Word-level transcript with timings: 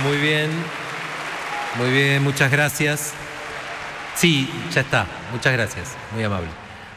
Muy 0.00 0.16
bien. 0.16 0.50
Muy 1.76 1.90
bien, 1.90 2.22
muchas 2.22 2.50
gracias. 2.50 3.12
Sí, 4.14 4.48
ya 4.72 4.80
está. 4.80 5.06
Muchas 5.32 5.52
gracias. 5.52 5.88
Muy 6.14 6.24
amable. 6.24 6.48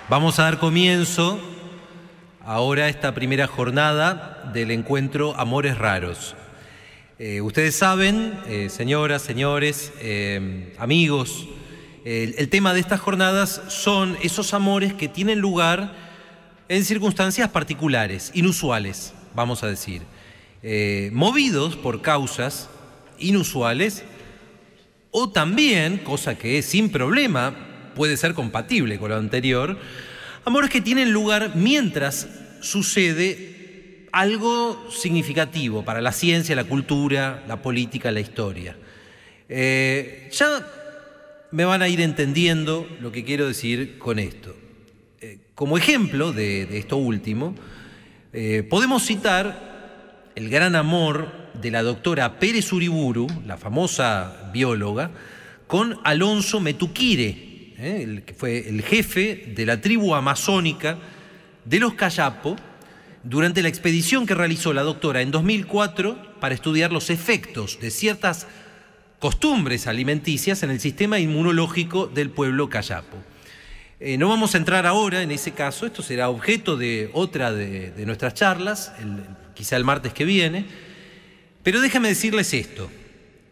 Vamos 0.07 0.39
a 0.39 0.43
dar 0.43 0.59
comienzo 0.59 1.39
ahora 2.45 2.85
a 2.85 2.89
esta 2.89 3.13
primera 3.13 3.47
jornada 3.47 4.49
del 4.53 4.71
encuentro 4.71 5.35
Amores 5.37 5.77
Raros. 5.77 6.35
Eh, 7.19 7.41
ustedes 7.41 7.75
saben, 7.75 8.39
eh, 8.47 8.69
señoras, 8.69 9.21
señores, 9.21 9.91
eh, 9.99 10.73
amigos, 10.77 11.47
el 12.05 12.49
tema 12.49 12.73
de 12.75 12.79
estas 12.79 12.99
jornadas 12.99 13.61
son 13.67 14.15
esos 14.21 14.53
amores 14.53 14.93
que 14.93 15.07
tienen 15.07 15.39
lugar 15.39 15.91
en 16.69 16.85
circunstancias 16.85 17.49
particulares, 17.49 18.29
inusuales, 18.35 19.11
vamos 19.33 19.63
a 19.63 19.67
decir, 19.67 20.03
movidos 21.11 21.75
por 21.75 22.03
causas 22.03 22.69
inusuales 23.19 24.03
o 25.11 25.29
también, 25.29 25.99
cosa 25.99 26.37
que 26.37 26.57
es 26.57 26.65
sin 26.65 26.89
problema, 26.89 27.55
puede 27.95 28.17
ser 28.17 28.33
compatible 28.33 28.97
con 28.99 29.09
lo 29.09 29.15
anterior, 29.15 29.77
amores 30.43 30.69
que 30.69 30.81
tienen 30.81 31.11
lugar 31.11 31.53
mientras 31.55 32.27
sucede 32.61 34.07
algo 34.11 34.89
significativo 34.91 35.83
para 35.83 36.01
la 36.01 36.11
ciencia, 36.11 36.55
la 36.55 36.65
cultura, 36.65 37.43
la 37.47 37.61
política, 37.61 38.11
la 38.11 38.19
historia. 38.19 38.75
Eh, 39.49 40.29
ya 40.31 40.67
me 41.51 41.65
van 41.65 41.81
a 41.81 41.87
ir 41.87 42.01
entendiendo 42.01 42.87
lo 42.99 43.11
que 43.11 43.23
quiero 43.23 43.47
decir 43.47 43.97
con 43.97 44.19
esto. 44.19 44.55
Eh, 45.21 45.39
como 45.53 45.77
ejemplo 45.77 46.33
de, 46.33 46.77
esto 46.77 46.97
último, 46.97 47.55
eh, 48.33 48.65
podemos 48.69 49.05
citar 49.05 50.31
el 50.35 50.49
gran 50.49 50.75
amor 50.75 51.44
de 51.61 51.71
la 51.71 51.83
doctora 51.83 52.39
Pérez 52.39 52.71
Uriburu, 52.71 53.27
la 53.45 53.57
famosa 53.57 54.49
bióloga, 54.53 55.11
con 55.67 55.99
Alonso 56.03 56.59
Metuquire, 56.59 57.73
¿eh? 57.77 58.01
el 58.03 58.23
que 58.23 58.33
fue 58.33 58.69
el 58.69 58.81
jefe 58.81 59.53
de 59.55 59.65
la 59.65 59.81
tribu 59.81 60.13
amazónica 60.15 60.97
de 61.65 61.79
los 61.79 61.93
Cayapo, 61.93 62.55
durante 63.23 63.63
la 63.63 63.69
expedición 63.69 64.27
que 64.27 64.35
realizó 64.35 64.73
la 64.73 64.83
doctora 64.83 65.21
en 65.21 65.31
2004 65.31 66.39
para 66.39 66.53
estudiar 66.53 66.91
los 66.91 67.09
efectos 67.09 67.79
de 67.81 67.89
ciertas 67.89 68.47
costumbres 69.19 69.87
alimenticias 69.87 70.61
en 70.61 70.69
el 70.69 70.79
sistema 70.79 71.17
inmunológico 71.17 72.05
del 72.05 72.29
pueblo 72.29 72.69
Cayapo. 72.69 73.17
Eh, 73.99 74.17
no 74.17 74.29
vamos 74.29 74.53
a 74.53 74.57
entrar 74.57 74.85
ahora 74.85 75.23
en 75.23 75.31
ese 75.31 75.51
caso, 75.51 75.85
esto 75.85 76.03
será 76.03 76.29
objeto 76.29 76.75
de 76.75 77.09
otra 77.13 77.51
de, 77.51 77.93
nuestras 78.05 78.33
charlas, 78.33 78.93
quizá 79.55 79.77
el 79.77 79.85
martes 79.85 80.13
que 80.13 80.25
viene, 80.25 80.65
pero 81.65 81.81
déjame 81.81 82.09
decirles 82.09 82.53
esto. 82.53 82.91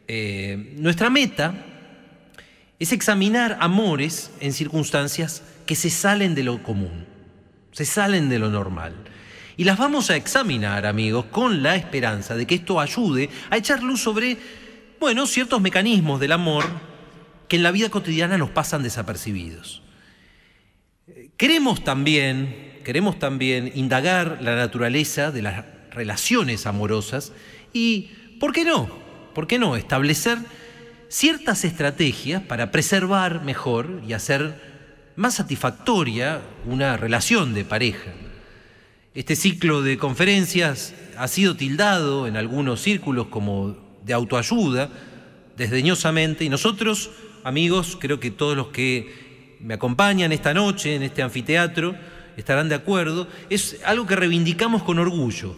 Eh, 0.08 0.75
nuestra 0.78 1.09
meta 1.09 1.56
es 2.78 2.92
examinar 2.92 3.58
amores 3.59 4.30
en 4.39 4.53
circunstancias 4.53 5.42
que 5.66 5.73
se 5.73 5.89
salen 5.89 6.36
de 6.36 6.44
lo 6.44 6.61
común, 6.61 7.08
se 7.72 7.86
salen 7.86 8.30
de 8.30 8.38
lo 8.38 8.52
normal. 8.52 8.94
Y 9.58 9.64
las 9.64 9.80
vamos 9.80 10.11
a 10.11 10.16
examinar, 10.16 10.86
amigos, 10.86 11.25
con 11.31 11.64
la 11.64 11.75
esperanza 11.75 12.36
de 12.36 12.45
que 12.45 12.53
esto 12.53 12.80
ayude 12.80 13.31
a 13.50 13.58
echar 13.58 13.81
luz 13.81 14.03
sobre, 14.03 14.38
bueno, 15.00 15.25
ciertos 15.25 15.59
mecanismos 15.59 16.20
del 16.20 16.33
amor 16.33 16.66
que 17.48 17.55
en 17.55 17.64
la 17.64 17.72
vida 17.72 17.89
cotidiana 17.89 18.38
nos 18.38 18.52
pasan 18.52 18.83
desapercibidos. 18.83 19.81
Queremos 21.36 21.83
también, 21.83 22.80
queremos 22.83 23.17
también 23.17 23.72
indagar 23.73 24.38
la 24.39 24.55
naturaleza 24.55 25.31
de 25.31 25.42
las 25.42 25.66
relaciones 25.89 26.67
amorosas 26.67 27.32
y, 27.73 28.10
¿por 28.39 28.54
qué 28.54 28.64
no? 28.64 28.89
¿Por 29.34 29.48
qué 29.48 29.60
no 29.60 29.76
establecer 29.76 30.38
ciertas 31.10 31.66
estrategias 31.66 32.42
para 32.44 32.72
preservar 32.72 33.44
mejor 33.44 34.02
y 34.08 34.14
hacer 34.14 34.56
más 35.16 35.36
satisfactoria 35.36 36.42
una 36.66 36.98
relación 36.98 37.54
de 37.54 37.66
pareja? 37.66 38.11
Este 39.16 39.36
ciclo 39.36 39.82
de 39.82 39.98
conferencias 39.98 40.94
ha 41.17 41.28
sido 41.28 41.56
tildado 41.56 42.28
en 42.28 42.38
algunos 42.38 42.82
círculos 42.82 43.28
como 43.28 43.76
de 44.04 44.14
autoayuda, 44.14 44.90
desdeñosamente, 45.55 46.44
y 46.44 46.50
nosotros, 46.50 47.11
amigos, 47.44 47.98
creo 48.00 48.20
que 48.20 48.32
todos 48.32 48.58
los 48.58 48.67
que 48.67 49.58
me 49.60 49.76
acompañan 49.76 50.32
esta 50.32 50.54
noche 50.54 50.95
en 50.95 51.04
este 51.04 51.22
anfiteatro 51.22 51.95
estarán 52.38 52.70
de 52.70 52.76
acuerdo, 52.76 53.28
es 53.50 53.80
algo 53.86 54.08
que 54.08 54.16
reivindicamos 54.16 54.84
con 54.84 55.00
orgullo, 55.00 55.55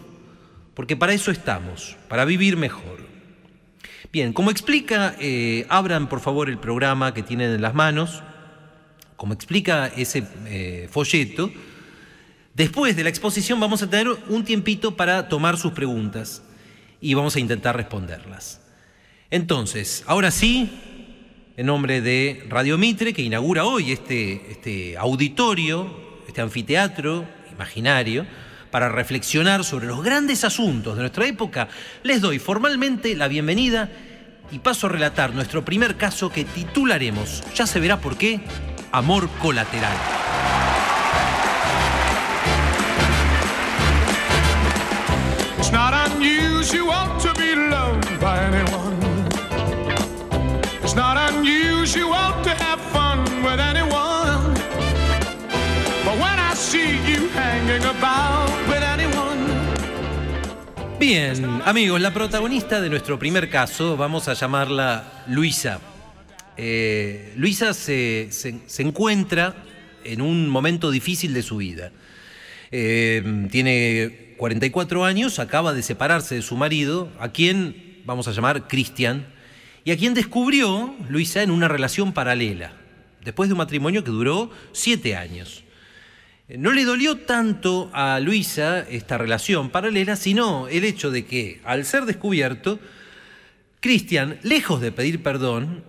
porque 0.75 0.95
para 0.95 1.13
eso 1.13 1.31
estamos, 1.31 1.95
para 2.07 2.25
vivir 2.25 2.57
mejor. 2.57 3.05
Bien, 4.11 4.33
como 4.33 4.51
explica, 4.51 5.15
eh, 5.19 5.65
abran 5.69 6.07
por 6.07 6.19
favor 6.19 6.49
el 6.49 6.57
programa 6.57 7.13
que 7.13 7.23
tienen 7.23 7.51
en 7.51 7.61
las 7.61 7.73
manos, 7.73 8.21
como 9.15 9.33
explica 9.33 9.87
ese 9.87 10.27
eh, 10.45 10.87
folleto, 10.91 11.51
después 12.53 12.95
de 12.95 13.03
la 13.03 13.09
exposición 13.09 13.59
vamos 13.59 13.81
a 13.81 13.89
tener 13.89 14.07
un 14.29 14.43
tiempito 14.43 14.95
para 14.95 15.27
tomar 15.27 15.57
sus 15.57 15.71
preguntas 15.71 16.43
y 17.01 17.13
vamos 17.13 17.35
a 17.35 17.39
intentar 17.39 17.75
responderlas. 17.75 18.61
Entonces, 19.31 20.03
ahora 20.07 20.31
sí, 20.31 20.69
en 21.57 21.65
nombre 21.65 22.01
de 22.01 22.45
Radio 22.49 22.77
Mitre, 22.77 23.13
que 23.13 23.21
inaugura 23.21 23.65
hoy 23.65 23.91
este, 23.91 24.51
este 24.51 24.97
auditorio, 24.97 26.21
este 26.27 26.41
anfiteatro 26.41 27.25
imaginario, 27.51 28.25
para 28.75 28.89
reflexionar 28.89 29.63
sobre 29.63 29.87
los 29.87 30.03
grandes 30.03 30.43
asuntos 30.43 30.97
de 30.97 31.03
nuestra 31.03 31.25
época, 31.25 31.69
les 32.03 32.19
doy 32.19 32.39
formalmente 32.39 33.15
la 33.15 33.29
bienvenida 33.29 33.89
y 34.51 34.59
paso 34.59 34.87
a 34.87 34.89
relatar 34.89 35.33
nuestro 35.33 35.63
primer 35.63 35.95
caso 35.95 36.29
que 36.29 36.43
titularemos, 36.43 37.41
ya 37.55 37.67
se 37.67 37.79
verá 37.79 38.01
por 38.01 38.17
qué, 38.17 38.41
Amor 38.91 39.29
Colateral. 39.41 39.95
It's 45.57 45.71
not 45.71 45.93
unusual 51.31 52.43
to 52.43 52.49
have 52.49 52.81
fun 52.91 53.23
with 53.41 53.61
anyone. 53.61 54.53
But 56.03 56.19
when 56.19 56.39
I 56.39 56.53
see 56.55 56.97
you 57.09 57.29
hanging 57.29 57.85
about 57.85 58.34
Bien, 61.07 61.61
amigos, 61.65 62.01
la 62.01 62.11
protagonista 62.11 62.81
de 62.81 62.89
nuestro 62.89 63.19
primer 63.19 63.47
caso, 63.47 63.95
vamos 63.95 64.27
a 64.27 64.33
llamarla 64.33 65.23
Luisa. 65.27 65.79
Eh, 66.57 67.31
Luisa 67.37 67.75
se, 67.75 68.29
se- 68.31 68.81
encuentra 68.81 69.53
en 70.03 70.19
un 70.19 70.49
momento 70.49 70.89
difícil 70.89 71.35
de 71.35 71.43
su 71.43 71.57
vida. 71.57 71.91
Eh, 72.71 73.47
tiene 73.51 74.33
44 74.37 75.05
años, 75.05 75.37
acaba 75.37 75.75
de 75.75 75.83
separarse 75.83 76.33
de 76.33 76.41
su 76.41 76.57
marido, 76.57 77.11
a 77.19 77.29
quien 77.31 78.01
vamos 78.03 78.27
a 78.27 78.31
llamar 78.31 78.67
Cristian, 78.67 79.27
y 79.83 79.91
a 79.91 79.97
quien 79.97 80.15
descubrió 80.15 80.95
Luisa 81.07 81.43
en 81.43 81.51
una 81.51 81.67
relación 81.67 82.13
paralela, 82.13 82.73
después 83.23 83.47
de 83.47 83.53
un 83.53 83.59
matrimonio 83.59 84.03
que 84.03 84.09
duró 84.09 84.49
siete 84.71 85.15
años. 85.15 85.64
No 86.47 86.71
le 86.73 86.85
dolió 86.85 87.17
tanto 87.17 87.89
a 87.91 88.19
Luisa 88.19 88.81
esta 88.81 89.17
relación 89.17 89.71
paralela, 89.71 90.15
sino 90.15 90.67
el 90.67 90.83
hecho 90.83 91.09
de 91.09 91.25
que, 91.25 91.59
al 91.63 91.85
ser 91.85 92.05
descubierto, 92.05 92.79
Cristian, 93.79 94.37
lejos 94.43 94.79
de 94.79 94.91
pedir 94.91 95.23
perdón, 95.23 95.83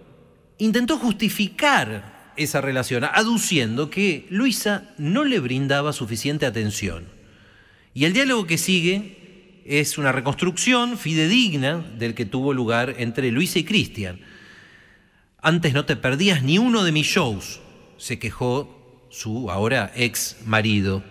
intentó 0.56 0.96
justificar 0.96 2.32
esa 2.38 2.62
relación, 2.62 3.04
aduciendo 3.04 3.90
que 3.90 4.26
Luisa 4.30 4.94
no 4.96 5.24
le 5.24 5.40
brindaba 5.40 5.92
suficiente 5.92 6.46
atención. 6.46 7.04
Y 7.92 8.06
el 8.06 8.14
diálogo 8.14 8.46
que 8.46 8.56
sigue 8.56 9.62
es 9.66 9.98
una 9.98 10.12
reconstrucción 10.12 10.96
fidedigna 10.96 11.78
del 11.98 12.14
que 12.14 12.24
tuvo 12.24 12.54
lugar 12.54 12.94
entre 12.98 13.30
Luisa 13.30 13.58
y 13.58 13.64
Cristian. 13.64 14.20
Antes 15.42 15.74
no 15.74 15.84
te 15.84 15.96
perdías 15.96 16.42
ni 16.42 16.58
uno 16.58 16.82
de 16.82 16.92
mis 16.92 17.06
shows, 17.06 17.60
se 17.98 18.18
quejó 18.18 18.75
su 19.10 19.50
ahora 19.50 19.92
ex 19.94 20.36
marido, 20.44 21.02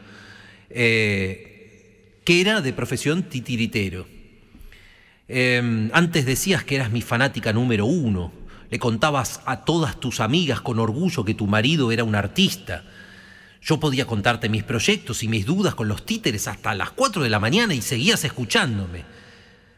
eh, 0.70 2.20
que 2.24 2.42
era 2.42 2.62
de 2.62 2.74
profesión 2.74 3.24
titiritero. 3.24 4.08
Eh, 5.28 5.90
antes 5.94 6.26
decías 6.26 6.64
que 6.64 6.76
eras 6.76 6.92
mi 6.92 7.02
fanática 7.02 7.54
número 7.54 7.86
uno, 7.86 8.32
le 8.70 8.80
contabas 8.80 9.42
a 9.46 9.64
todas 9.64 10.00
tus 10.00 10.20
amigas 10.20 10.62
con 10.62 10.80
orgullo 10.80 11.24
que 11.24 11.34
tu 11.34 11.48
marido 11.48 11.92
era 11.92 12.04
un 12.04 12.16
artista. 12.16 12.84
Yo 13.62 13.80
podía 13.80 14.06
contarte 14.06 14.50
mis 14.50 14.64
proyectos 14.64 15.24
y 15.24 15.28
mis 15.28 15.46
dudas 15.46 15.76
con 15.76 15.88
los 15.88 16.06
títeres 16.06 16.48
hasta 16.48 16.76
las 16.76 16.92
4 16.92 17.24
de 17.24 17.30
la 17.30 17.40
mañana 17.40 17.74
y 17.74 17.82
seguías 17.82 18.24
escuchándome. 18.24 19.04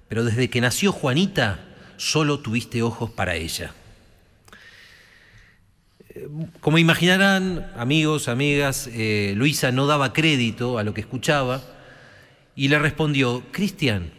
Pero 0.10 0.24
desde 0.24 0.50
que 0.50 0.62
nació 0.62 0.92
Juanita, 0.92 1.60
solo 1.98 2.40
tuviste 2.40 2.82
ojos 2.82 3.12
para 3.12 3.36
ella. 3.36 3.74
Como 6.60 6.78
imaginarán, 6.78 7.72
amigos, 7.78 8.28
amigas, 8.28 8.90
eh, 8.94 9.34
Luisa 9.36 9.72
no 9.72 9.88
daba 9.88 10.14
crédito 10.14 10.78
a 10.78 10.84
lo 10.84 10.94
que 10.94 11.02
escuchaba 11.02 11.62
y 12.56 12.68
le 12.70 12.80
respondió, 12.80 13.44
Cristian, 13.52 14.12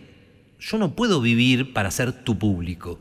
yo 0.60 0.78
no 0.78 0.94
puedo 0.94 1.20
vivir 1.20 1.72
para 1.72 1.90
ser 1.90 2.12
tu 2.12 2.38
público. 2.38 2.98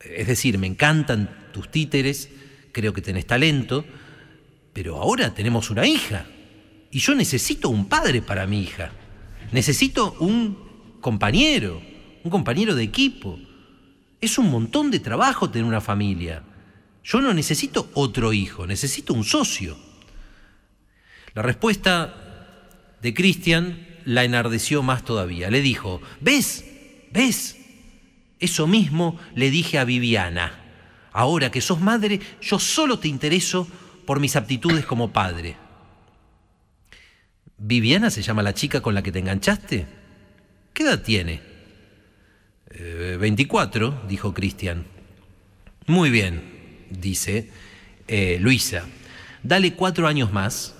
Es 0.00 0.26
decir, 0.26 0.58
me 0.58 0.66
encantan 0.66 1.48
tus 1.52 1.70
títeres, 1.70 2.30
creo 2.72 2.92
que 2.92 3.02
tenés 3.02 3.26
talento, 3.26 3.84
pero 4.72 4.96
ahora 4.96 5.34
tenemos 5.34 5.70
una 5.70 5.86
hija 5.86 6.26
y 6.90 7.00
yo 7.00 7.14
necesito 7.14 7.68
un 7.68 7.86
padre 7.88 8.22
para 8.22 8.46
mi 8.46 8.62
hija. 8.62 8.90
Necesito 9.52 10.12
un 10.20 10.56
compañero, 11.00 11.80
un 12.24 12.30
compañero 12.30 12.74
de 12.74 12.84
equipo. 12.84 13.38
Es 14.20 14.38
un 14.38 14.50
montón 14.50 14.90
de 14.90 15.00
trabajo 15.00 15.50
tener 15.50 15.66
una 15.66 15.80
familia. 15.80 16.42
Yo 17.08 17.22
no 17.22 17.32
necesito 17.32 17.88
otro 17.94 18.34
hijo, 18.34 18.66
necesito 18.66 19.14
un 19.14 19.24
socio. 19.24 19.78
La 21.32 21.40
respuesta 21.40 22.68
de 23.00 23.14
Cristian 23.14 23.86
la 24.04 24.24
enardeció 24.24 24.82
más 24.82 25.06
todavía. 25.06 25.50
Le 25.50 25.62
dijo, 25.62 26.02
¿ves? 26.20 26.66
¿Ves? 27.10 27.56
Eso 28.38 28.66
mismo 28.66 29.18
le 29.34 29.50
dije 29.50 29.78
a 29.78 29.84
Viviana. 29.84 30.52
Ahora 31.12 31.50
que 31.50 31.62
sos 31.62 31.80
madre, 31.80 32.20
yo 32.42 32.58
solo 32.58 32.98
te 32.98 33.08
intereso 33.08 33.66
por 34.04 34.20
mis 34.20 34.36
aptitudes 34.36 34.84
como 34.84 35.10
padre. 35.10 35.56
¿Viviana 37.56 38.10
se 38.10 38.20
llama 38.20 38.42
la 38.42 38.52
chica 38.52 38.82
con 38.82 38.94
la 38.94 39.02
que 39.02 39.12
te 39.12 39.20
enganchaste? 39.20 39.86
¿Qué 40.74 40.82
edad 40.82 41.00
tiene? 41.00 41.40
24, 43.18 43.88
eh, 43.88 44.06
dijo 44.08 44.34
Cristian. 44.34 44.84
Muy 45.86 46.10
bien, 46.10 46.57
dice 46.90 47.50
eh, 48.06 48.38
Luisa. 48.40 48.84
Dale 49.42 49.74
cuatro 49.74 50.06
años 50.08 50.32
más 50.32 50.74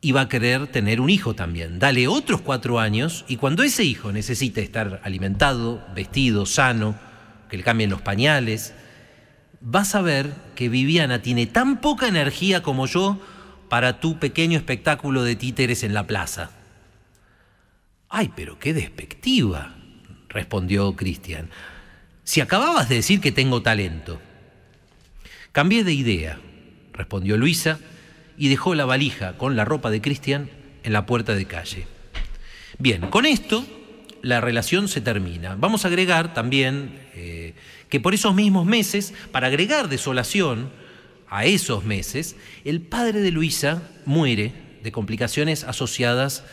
y 0.00 0.12
va 0.12 0.22
a 0.22 0.28
querer 0.28 0.66
tener 0.68 1.00
un 1.00 1.10
hijo 1.10 1.34
también. 1.34 1.78
Dale 1.78 2.06
otros 2.08 2.40
cuatro 2.40 2.78
años 2.78 3.24
y 3.28 3.36
cuando 3.36 3.62
ese 3.62 3.84
hijo 3.84 4.12
necesite 4.12 4.62
estar 4.62 5.00
alimentado, 5.02 5.84
vestido, 5.94 6.46
sano, 6.46 6.96
que 7.50 7.56
le 7.56 7.62
cambien 7.62 7.90
los 7.90 8.02
pañales, 8.02 8.74
vas 9.60 9.94
a 9.94 10.02
ver 10.02 10.32
que 10.54 10.68
Viviana 10.68 11.22
tiene 11.22 11.46
tan 11.46 11.80
poca 11.80 12.06
energía 12.06 12.62
como 12.62 12.86
yo 12.86 13.20
para 13.68 14.00
tu 14.00 14.18
pequeño 14.18 14.56
espectáculo 14.56 15.24
de 15.24 15.36
títeres 15.36 15.82
en 15.82 15.94
la 15.94 16.06
plaza. 16.06 16.50
Ay, 18.08 18.30
pero 18.34 18.58
qué 18.58 18.72
despectiva, 18.72 19.76
respondió 20.28 20.94
Cristian. 20.96 21.50
Si 22.24 22.40
acababas 22.40 22.88
de 22.88 22.96
decir 22.96 23.20
que 23.20 23.32
tengo 23.32 23.62
talento. 23.62 24.20
Cambié 25.52 25.84
de 25.84 25.92
idea, 25.92 26.38
respondió 26.92 27.36
Luisa 27.36 27.78
y 28.36 28.48
dejó 28.48 28.74
la 28.74 28.84
valija 28.84 29.36
con 29.36 29.56
la 29.56 29.64
ropa 29.64 29.90
de 29.90 30.00
Cristian 30.00 30.50
en 30.82 30.92
la 30.92 31.06
puerta 31.06 31.34
de 31.34 31.46
calle. 31.46 31.86
Bien, 32.78 33.02
con 33.08 33.26
esto 33.26 33.66
la 34.22 34.40
relación 34.40 34.88
se 34.88 35.00
termina. 35.00 35.56
Vamos 35.56 35.84
a 35.84 35.88
agregar 35.88 36.34
también 36.34 36.98
eh, 37.14 37.54
que 37.88 38.00
por 38.00 38.14
esos 38.14 38.34
mismos 38.34 38.66
meses, 38.66 39.14
para 39.32 39.46
agregar 39.48 39.88
desolación 39.88 40.70
a 41.28 41.44
esos 41.44 41.84
meses, 41.84 42.36
el 42.64 42.80
padre 42.80 43.20
de 43.20 43.30
Luisa 43.30 43.82
muere 44.04 44.52
de 44.82 44.92
complicaciones 44.92 45.64
asociadas 45.64 46.44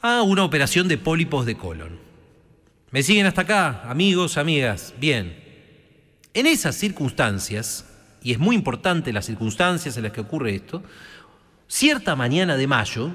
a 0.00 0.22
una 0.22 0.44
operación 0.44 0.88
de 0.88 0.98
pólipos 0.98 1.46
de 1.46 1.56
colon. 1.56 1.98
¿Me 2.90 3.02
siguen 3.02 3.26
hasta 3.26 3.42
acá, 3.42 3.82
amigos, 3.88 4.36
amigas? 4.36 4.94
Bien. 5.00 5.42
En 6.32 6.46
esas 6.46 6.76
circunstancias, 6.76 7.86
y 8.24 8.32
es 8.32 8.38
muy 8.38 8.56
importante 8.56 9.12
las 9.12 9.26
circunstancias 9.26 9.96
en 9.96 10.02
las 10.02 10.12
que 10.12 10.22
ocurre 10.22 10.54
esto, 10.54 10.82
cierta 11.68 12.16
mañana 12.16 12.56
de 12.56 12.66
mayo, 12.66 13.10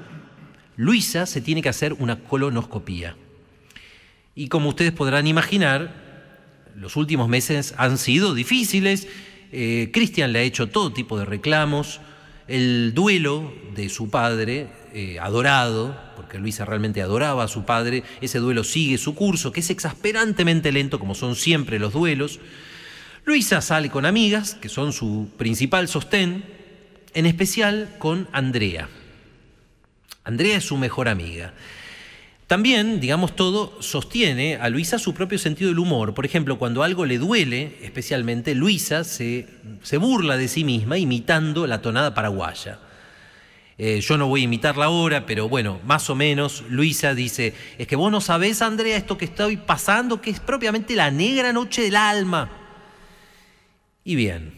Luisa 0.76 1.26
se 1.26 1.40
tiene 1.40 1.60
que 1.60 1.68
hacer 1.68 1.94
una 1.94 2.20
colonoscopía. 2.20 3.16
Y 4.36 4.48
como 4.48 4.68
ustedes 4.68 4.92
podrán 4.92 5.26
imaginar, 5.26 5.92
los 6.76 6.94
últimos 6.94 7.28
meses 7.28 7.74
han 7.76 7.98
sido 7.98 8.34
difíciles. 8.34 9.08
Eh, 9.50 9.90
Cristian 9.92 10.32
le 10.32 10.38
ha 10.38 10.42
hecho 10.42 10.68
todo 10.68 10.92
tipo 10.92 11.18
de 11.18 11.24
reclamos. 11.24 12.00
El 12.46 12.94
duelo 12.94 13.52
de 13.74 13.88
su 13.88 14.10
padre, 14.10 14.68
eh, 14.94 15.18
adorado, 15.20 16.00
porque 16.14 16.38
Luisa 16.38 16.64
realmente 16.64 17.02
adoraba 17.02 17.44
a 17.44 17.48
su 17.48 17.64
padre, 17.64 18.04
ese 18.20 18.38
duelo 18.38 18.62
sigue 18.62 18.96
su 18.96 19.16
curso, 19.16 19.50
que 19.50 19.60
es 19.60 19.70
exasperantemente 19.70 20.70
lento, 20.70 21.00
como 21.00 21.16
son 21.16 21.34
siempre 21.34 21.80
los 21.80 21.92
duelos. 21.92 22.38
Luisa 23.30 23.60
sale 23.60 23.90
con 23.90 24.06
amigas, 24.06 24.56
que 24.56 24.68
son 24.68 24.92
su 24.92 25.28
principal 25.36 25.86
sostén, 25.86 26.42
en 27.14 27.26
especial 27.26 27.94
con 28.00 28.26
Andrea. 28.32 28.88
Andrea 30.24 30.56
es 30.56 30.64
su 30.64 30.76
mejor 30.76 31.08
amiga. 31.08 31.54
También, 32.48 32.98
digamos 32.98 33.36
todo, 33.36 33.80
sostiene 33.80 34.56
a 34.56 34.68
Luisa 34.68 34.98
su 34.98 35.14
propio 35.14 35.38
sentido 35.38 35.70
del 35.70 35.78
humor. 35.78 36.12
Por 36.12 36.26
ejemplo, 36.26 36.58
cuando 36.58 36.82
algo 36.82 37.06
le 37.06 37.18
duele, 37.18 37.76
especialmente, 37.82 38.56
Luisa 38.56 39.04
se, 39.04 39.46
se 39.84 39.96
burla 39.96 40.36
de 40.36 40.48
sí 40.48 40.64
misma 40.64 40.98
imitando 40.98 41.68
la 41.68 41.82
tonada 41.82 42.12
paraguaya. 42.12 42.80
Eh, 43.78 44.00
yo 44.00 44.18
no 44.18 44.26
voy 44.26 44.40
a 44.40 44.44
imitarla 44.44 44.86
ahora, 44.86 45.24
pero 45.24 45.48
bueno, 45.48 45.78
más 45.86 46.10
o 46.10 46.16
menos, 46.16 46.64
Luisa 46.68 47.14
dice, 47.14 47.54
es 47.78 47.86
que 47.86 47.94
vos 47.94 48.10
no 48.10 48.20
sabés, 48.20 48.60
Andrea, 48.60 48.96
esto 48.96 49.16
que 49.16 49.26
estoy 49.26 49.56
pasando, 49.56 50.20
que 50.20 50.30
es 50.30 50.40
propiamente 50.40 50.96
la 50.96 51.12
negra 51.12 51.52
noche 51.52 51.82
del 51.82 51.94
alma. 51.94 52.56
Y 54.04 54.14
bien, 54.14 54.52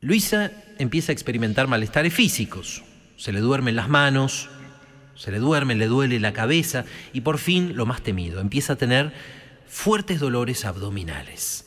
Luisa 0.00 0.50
empieza 0.78 1.12
a 1.12 1.14
experimentar 1.14 1.68
malestares 1.68 2.12
físicos. 2.12 2.82
Se 3.16 3.32
le 3.32 3.40
duermen 3.40 3.76
las 3.76 3.88
manos, 3.88 4.48
se 5.14 5.30
le 5.30 5.38
duerme, 5.38 5.74
le 5.74 5.86
duele 5.86 6.20
la 6.20 6.32
cabeza 6.32 6.84
y 7.12 7.20
por 7.20 7.38
fin, 7.38 7.76
lo 7.76 7.86
más 7.86 8.02
temido, 8.02 8.40
empieza 8.40 8.74
a 8.74 8.76
tener 8.76 9.12
fuertes 9.66 10.20
dolores 10.20 10.64
abdominales. 10.64 11.64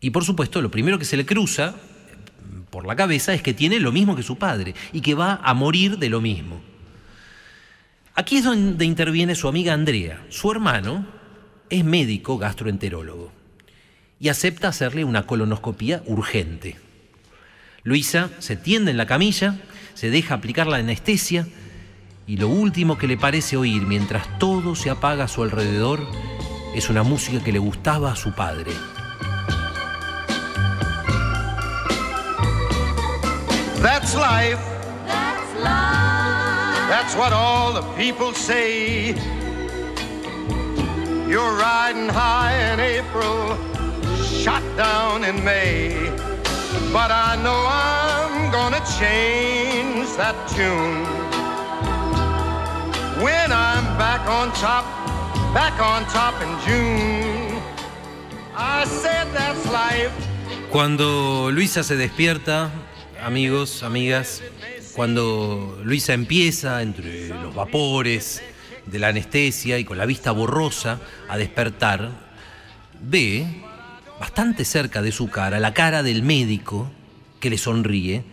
Y 0.00 0.10
por 0.10 0.24
supuesto, 0.24 0.62
lo 0.62 0.70
primero 0.70 0.98
que 0.98 1.04
se 1.04 1.16
le 1.16 1.26
cruza 1.26 1.74
por 2.70 2.86
la 2.86 2.96
cabeza 2.96 3.34
es 3.34 3.42
que 3.42 3.54
tiene 3.54 3.80
lo 3.80 3.92
mismo 3.92 4.14
que 4.14 4.22
su 4.22 4.36
padre 4.38 4.74
y 4.92 5.00
que 5.00 5.14
va 5.14 5.40
a 5.42 5.54
morir 5.54 5.98
de 5.98 6.10
lo 6.10 6.20
mismo. 6.20 6.60
Aquí 8.14 8.38
es 8.38 8.44
donde 8.44 8.84
interviene 8.84 9.34
su 9.34 9.48
amiga 9.48 9.74
Andrea. 9.74 10.24
Su 10.28 10.50
hermano 10.50 11.06
es 11.68 11.84
médico 11.84 12.38
gastroenterólogo 12.38 13.35
y 14.18 14.28
acepta 14.28 14.68
hacerle 14.68 15.04
una 15.04 15.26
colonoscopía 15.26 16.02
urgente. 16.06 16.76
Luisa 17.82 18.30
se 18.38 18.56
tiende 18.56 18.90
en 18.90 18.96
la 18.96 19.06
camilla, 19.06 19.56
se 19.94 20.10
deja 20.10 20.34
aplicar 20.34 20.66
la 20.66 20.78
anestesia, 20.78 21.46
y 22.26 22.38
lo 22.38 22.48
último 22.48 22.98
que 22.98 23.06
le 23.06 23.16
parece 23.16 23.56
oír 23.56 23.82
mientras 23.82 24.38
todo 24.38 24.74
se 24.74 24.90
apaga 24.90 25.24
a 25.24 25.28
su 25.28 25.42
alrededor 25.42 26.00
es 26.74 26.90
una 26.90 27.04
música 27.04 27.42
que 27.42 27.52
le 27.52 27.58
gustaba 27.60 28.12
a 28.12 28.16
su 28.16 28.34
padre. 28.34 28.72
That's 33.80 34.14
life. 34.14 34.58
That's 35.06 35.54
life. 35.62 36.88
That's 36.88 37.14
what 37.14 37.32
all 37.32 37.72
the 37.72 37.82
people 37.96 38.34
say. 38.34 39.14
You're 41.28 41.56
riding 41.56 42.08
high 42.08 42.72
in 42.72 42.80
April, 42.80 43.56
shot 44.46 44.62
down 44.76 45.24
in 45.24 45.42
May. 45.42 46.08
But 46.92 47.10
I 47.10 47.34
know 47.42 47.66
I'm 47.66 48.52
gonna 48.52 48.82
change 48.96 50.06
that 50.16 50.36
tune. 50.54 51.02
when 53.24 53.50
I'm 53.50 53.84
back 53.98 54.22
on 54.28 54.52
top, 54.52 54.84
back 55.52 55.74
on 55.80 56.06
top 56.18 56.34
in 56.44 56.52
June. 56.64 57.60
I 58.54 58.84
said 58.86 59.26
that's 59.34 59.66
life. 59.66 60.12
Cuando 60.70 61.50
Luisa 61.50 61.82
se 61.82 61.96
despierta, 61.96 62.70
amigos, 63.24 63.82
amigas, 63.82 64.42
cuando 64.94 65.80
Luisa 65.82 66.12
empieza 66.12 66.82
entre 66.82 67.30
los 67.30 67.52
vapores 67.52 68.44
de 68.86 68.98
la 69.00 69.08
anestesia 69.08 69.80
y 69.80 69.84
con 69.84 69.98
la 69.98 70.06
vista 70.06 70.30
borrosa 70.30 71.00
a 71.28 71.36
despertar, 71.36 72.10
ve 73.00 73.65
bastante 74.20 74.64
cerca 74.64 75.02
de 75.02 75.12
su 75.12 75.28
cara 75.28 75.60
la 75.60 75.74
cara 75.74 76.02
del 76.02 76.22
médico 76.22 76.90
que 77.40 77.50
le 77.50 77.58
sonríe 77.58 78.24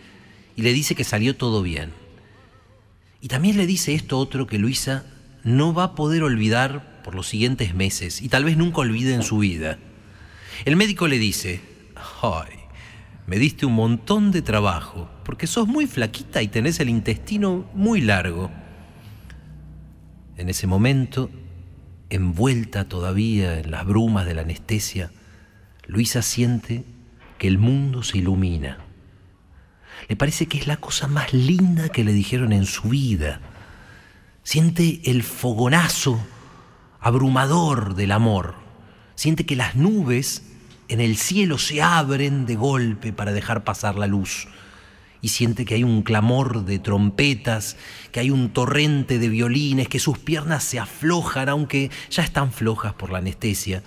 y 0.56 0.62
le 0.62 0.72
dice 0.72 0.94
que 0.94 1.04
salió 1.04 1.36
todo 1.36 1.62
bien. 1.62 1.92
Y 3.20 3.28
también 3.28 3.56
le 3.56 3.66
dice 3.66 3.94
esto 3.94 4.18
otro 4.18 4.46
que 4.46 4.58
Luisa 4.58 5.04
no 5.42 5.74
va 5.74 5.84
a 5.84 5.94
poder 5.94 6.22
olvidar 6.22 7.02
por 7.02 7.14
los 7.14 7.28
siguientes 7.28 7.74
meses 7.74 8.22
y 8.22 8.28
tal 8.28 8.44
vez 8.44 8.56
nunca 8.56 8.80
olvide 8.80 9.14
en 9.14 9.22
su 9.22 9.38
vida. 9.38 9.78
El 10.64 10.76
médico 10.76 11.08
le 11.08 11.18
dice, 11.18 11.60
ay, 12.22 12.58
me 13.26 13.38
diste 13.38 13.66
un 13.66 13.74
montón 13.74 14.30
de 14.30 14.42
trabajo 14.42 15.10
porque 15.24 15.46
sos 15.46 15.66
muy 15.66 15.86
flaquita 15.86 16.42
y 16.42 16.48
tenés 16.48 16.80
el 16.80 16.88
intestino 16.88 17.68
muy 17.74 18.00
largo. 18.00 18.50
En 20.36 20.48
ese 20.48 20.66
momento, 20.66 21.30
envuelta 22.10 22.88
todavía 22.88 23.58
en 23.58 23.70
las 23.70 23.86
brumas 23.86 24.26
de 24.26 24.34
la 24.34 24.42
anestesia, 24.42 25.10
Luisa 25.86 26.22
siente 26.22 26.84
que 27.38 27.48
el 27.48 27.58
mundo 27.58 28.02
se 28.02 28.18
ilumina 28.18 28.78
le 30.08 30.16
parece 30.16 30.46
que 30.46 30.58
es 30.58 30.66
la 30.66 30.76
cosa 30.76 31.06
más 31.06 31.32
linda 31.32 31.88
que 31.88 32.04
le 32.04 32.12
dijeron 32.12 32.52
en 32.52 32.66
su 32.66 32.88
vida. 32.88 33.40
Siente 34.42 35.00
el 35.04 35.22
fogonazo 35.22 36.20
abrumador 37.00 37.94
del 37.94 38.12
amor. 38.12 38.54
Siente 39.14 39.46
que 39.46 39.56
las 39.56 39.76
nubes 39.76 40.42
en 40.88 41.00
el 41.00 41.16
cielo 41.16 41.58
se 41.58 41.80
abren 41.80 42.44
de 42.44 42.56
golpe 42.56 43.12
para 43.12 43.32
dejar 43.32 43.64
pasar 43.64 43.96
la 43.96 44.06
luz. 44.06 44.48
Y 45.22 45.28
siente 45.28 45.64
que 45.64 45.76
hay 45.76 45.84
un 45.84 46.02
clamor 46.02 46.66
de 46.66 46.78
trompetas, 46.78 47.78
que 48.12 48.20
hay 48.20 48.30
un 48.30 48.50
torrente 48.50 49.18
de 49.18 49.30
violines, 49.30 49.88
que 49.88 49.98
sus 49.98 50.18
piernas 50.18 50.64
se 50.64 50.78
aflojan, 50.78 51.48
aunque 51.48 51.90
ya 52.10 52.22
están 52.22 52.52
flojas 52.52 52.92
por 52.92 53.10
la 53.10 53.18
anestesia. 53.18 53.82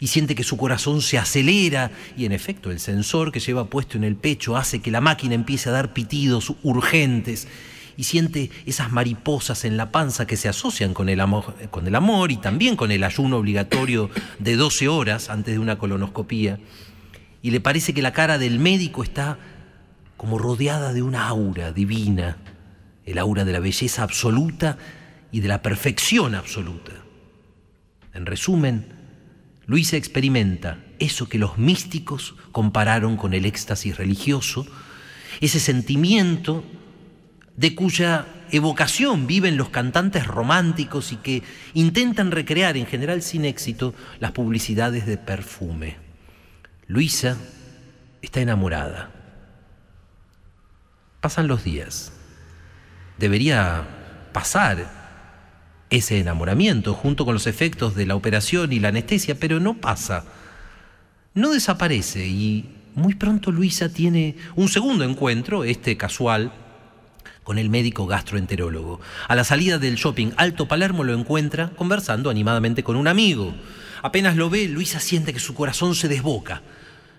Y 0.00 0.06
siente 0.08 0.34
que 0.34 0.44
su 0.44 0.56
corazón 0.56 1.02
se 1.02 1.18
acelera 1.18 1.90
y 2.16 2.24
en 2.24 2.32
efecto 2.32 2.70
el 2.70 2.78
sensor 2.78 3.32
que 3.32 3.40
lleva 3.40 3.66
puesto 3.66 3.96
en 3.96 4.04
el 4.04 4.16
pecho 4.16 4.56
hace 4.56 4.80
que 4.80 4.90
la 4.90 5.00
máquina 5.00 5.34
empiece 5.34 5.68
a 5.68 5.72
dar 5.72 5.92
pitidos 5.92 6.52
urgentes 6.62 7.48
y 7.98 8.04
siente 8.04 8.52
esas 8.64 8.92
mariposas 8.92 9.64
en 9.64 9.76
la 9.76 9.90
panza 9.90 10.24
que 10.24 10.36
se 10.36 10.48
asocian 10.48 10.94
con 10.94 11.08
el 11.08 11.18
amor, 11.18 11.56
con 11.72 11.84
el 11.88 11.96
amor 11.96 12.30
y 12.30 12.36
también 12.36 12.76
con 12.76 12.92
el 12.92 13.02
ayuno 13.02 13.38
obligatorio 13.38 14.08
de 14.38 14.54
12 14.54 14.86
horas 14.86 15.30
antes 15.30 15.54
de 15.54 15.58
una 15.58 15.78
colonoscopía. 15.78 16.60
Y 17.42 17.50
le 17.50 17.60
parece 17.60 17.92
que 17.94 18.02
la 18.02 18.12
cara 18.12 18.38
del 18.38 18.60
médico 18.60 19.02
está 19.02 19.36
como 20.16 20.38
rodeada 20.38 20.92
de 20.92 21.02
una 21.02 21.26
aura 21.26 21.72
divina, 21.72 22.36
el 23.04 23.18
aura 23.18 23.44
de 23.44 23.52
la 23.52 23.58
belleza 23.58 24.04
absoluta 24.04 24.78
y 25.32 25.40
de 25.40 25.48
la 25.48 25.60
perfección 25.60 26.36
absoluta. 26.36 26.92
En 28.14 28.26
resumen, 28.26 28.97
Luisa 29.68 29.98
experimenta 29.98 30.78
eso 30.98 31.28
que 31.28 31.38
los 31.38 31.58
místicos 31.58 32.34
compararon 32.52 33.18
con 33.18 33.34
el 33.34 33.44
éxtasis 33.44 33.98
religioso, 33.98 34.66
ese 35.42 35.60
sentimiento 35.60 36.64
de 37.54 37.74
cuya 37.74 38.26
evocación 38.50 39.26
viven 39.26 39.58
los 39.58 39.68
cantantes 39.68 40.26
románticos 40.26 41.12
y 41.12 41.16
que 41.16 41.42
intentan 41.74 42.30
recrear, 42.30 42.78
en 42.78 42.86
general 42.86 43.20
sin 43.20 43.44
éxito, 43.44 43.94
las 44.20 44.32
publicidades 44.32 45.04
de 45.04 45.18
perfume. 45.18 45.98
Luisa 46.86 47.36
está 48.22 48.40
enamorada. 48.40 49.10
Pasan 51.20 51.46
los 51.46 51.62
días. 51.62 52.10
Debería 53.18 53.86
pasar 54.32 54.97
ese 55.90 56.18
enamoramiento 56.18 56.94
junto 56.94 57.24
con 57.24 57.34
los 57.34 57.46
efectos 57.46 57.94
de 57.94 58.06
la 58.06 58.14
operación 58.14 58.72
y 58.72 58.80
la 58.80 58.88
anestesia, 58.88 59.38
pero 59.38 59.60
no 59.60 59.74
pasa. 59.74 60.24
No 61.34 61.50
desaparece 61.50 62.26
y 62.26 62.68
muy 62.94 63.14
pronto 63.14 63.52
Luisa 63.52 63.88
tiene 63.88 64.36
un 64.56 64.68
segundo 64.68 65.04
encuentro, 65.04 65.64
este 65.64 65.96
casual, 65.96 66.52
con 67.44 67.58
el 67.58 67.70
médico 67.70 68.06
gastroenterólogo. 68.06 69.00
A 69.26 69.34
la 69.34 69.44
salida 69.44 69.78
del 69.78 69.94
shopping 69.94 70.32
Alto 70.36 70.68
Palermo 70.68 71.04
lo 71.04 71.14
encuentra 71.14 71.70
conversando 71.70 72.28
animadamente 72.28 72.82
con 72.82 72.96
un 72.96 73.08
amigo. 73.08 73.54
Apenas 74.02 74.36
lo 74.36 74.50
ve, 74.50 74.68
Luisa 74.68 75.00
siente 75.00 75.32
que 75.32 75.40
su 75.40 75.54
corazón 75.54 75.94
se 75.94 76.08
desboca. 76.08 76.62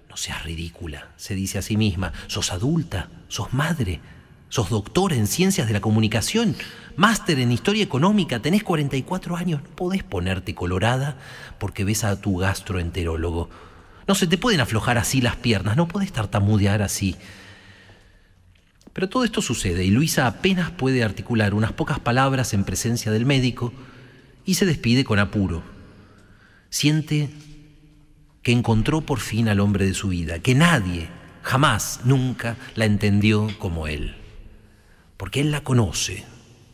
No 0.09 0.17
seas 0.17 0.43
ridícula, 0.43 1.07
se 1.17 1.33
dice 1.33 1.57
a 1.57 1.61
sí 1.61 1.77
misma. 1.77 2.13
Sos 2.27 2.51
adulta, 2.51 3.09
sos 3.27 3.53
madre, 3.53 4.01
sos 4.49 4.69
doctora 4.69 5.15
en 5.15 5.27
ciencias 5.27 5.67
de 5.67 5.73
la 5.73 5.81
comunicación, 5.81 6.55
máster 6.99 7.39
en 7.39 7.53
historia 7.53 7.81
económica, 7.81 8.41
tenés 8.41 8.61
44 8.61 9.37
años, 9.37 9.63
no 9.63 9.69
podés 9.69 10.03
ponerte 10.03 10.53
colorada 10.53 11.17
porque 11.57 11.85
ves 11.85 12.03
a 12.03 12.19
tu 12.19 12.35
gastroenterólogo. 12.35 13.49
No 14.05 14.15
se 14.15 14.27
te 14.27 14.37
pueden 14.37 14.59
aflojar 14.59 14.97
así 14.97 15.21
las 15.21 15.37
piernas, 15.37 15.77
no 15.77 15.87
podés 15.87 16.11
tartamudear 16.11 16.81
así. 16.81 17.15
Pero 18.91 19.07
todo 19.07 19.23
esto 19.23 19.41
sucede 19.41 19.85
y 19.85 19.91
Luisa 19.91 20.27
apenas 20.27 20.71
puede 20.71 21.01
articular 21.01 21.53
unas 21.53 21.71
pocas 21.71 21.99
palabras 21.99 22.53
en 22.53 22.65
presencia 22.65 23.13
del 23.13 23.25
médico 23.25 23.71
y 24.43 24.55
se 24.55 24.65
despide 24.65 25.05
con 25.05 25.19
apuro. 25.19 25.63
Siente 26.69 27.29
que 28.43 28.51
encontró 28.51 28.99
por 28.99 29.19
fin 29.19 29.47
al 29.47 29.61
hombre 29.61 29.85
de 29.85 29.93
su 29.93 30.09
vida, 30.09 30.39
que 30.39 30.53
nadie, 30.53 31.07
jamás, 31.43 32.01
nunca 32.03 32.57
la 32.75 32.83
entendió 32.83 33.47
como 33.57 33.87
él. 33.87 34.17
Porque 35.15 35.39
él 35.39 35.51
la 35.51 35.63
conoce, 35.63 36.25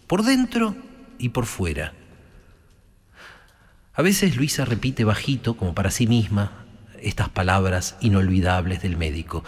por 0.08 0.24
dentro 0.24 0.76
y 1.18 1.30
por 1.30 1.46
fuera. 1.46 1.94
A 3.94 4.02
veces 4.02 4.36
Luisa 4.36 4.66
repite 4.66 5.04
bajito, 5.04 5.56
como 5.56 5.74
para 5.74 5.92
sí 5.92 6.06
misma, 6.06 6.66
estas 7.02 7.30
palabras 7.30 7.96
inolvidables 8.02 8.82
del 8.82 8.98
médico. 8.98 9.44